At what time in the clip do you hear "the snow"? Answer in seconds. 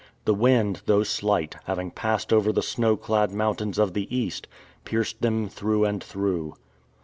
2.51-2.97